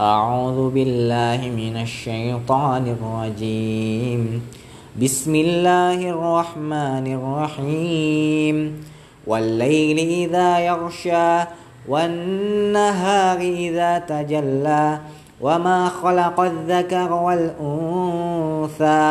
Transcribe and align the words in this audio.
أعوذ 0.00 0.70
بالله 0.70 1.50
من 1.50 1.82
الشيطان 1.82 2.86
الرجيم. 2.86 4.42
بسم 5.02 5.34
الله 5.34 6.10
الرحمن 6.10 7.06
الرحيم. 7.18 8.56
والليل 9.26 9.98
إذا 9.98 10.58
يغشى 10.58 11.50
والنهار 11.88 13.38
إذا 13.38 13.98
تجلى 13.98 14.98
وما 15.40 15.88
خلق 15.88 16.40
الذكر 16.40 17.12
والأنثى 17.12 19.10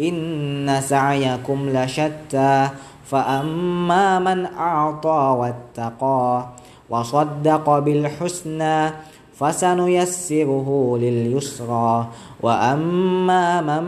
إن 0.00 0.80
سعيكم 0.80 1.58
لشتى 1.70 2.68
فأما 3.06 4.18
من 4.18 4.46
أعطى 4.58 5.36
واتقى 5.38 6.46
وصدق 6.90 7.78
بالحسنى 7.78 8.90
فسنيسره 9.38 10.98
لليسرى. 11.00 12.06
وأما 12.42 13.60
من 13.60 13.84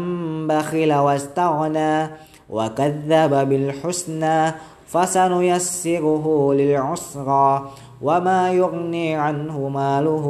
بخل 0.46 0.92
واستغنى 0.92 2.10
وكذب 2.50 3.48
بالحسنى 3.48 4.52
فسنيسره 4.86 6.52
للعسرى. 6.52 7.70
وما 8.02 8.52
يغني 8.52 9.14
عنه 9.14 9.68
ماله 9.68 10.26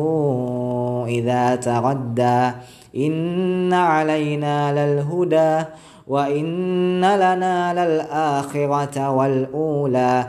إذا 1.09 1.57
تردى 1.57 2.51
إن 2.97 3.73
علينا 3.73 4.73
للهدى 4.73 5.65
وإن 6.09 7.01
لنا 7.01 7.75
للآخرة 7.77 9.11
والأولى. 9.11 10.29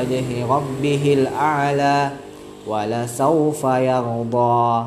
وجه 0.00 0.46
ربه 0.54 1.14
الأعلى 1.18 2.10
ولسوف 2.66 3.64
يرضى 3.64 4.86